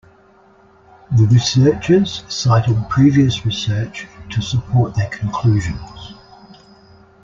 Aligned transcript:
The 1.11 1.25
researchers 1.27 2.23
cited 2.27 2.89
previous 2.89 3.45
research 3.45 4.07
to 4.31 4.41
support 4.41 4.95
their 4.95 5.07
conclusions. 5.09 6.15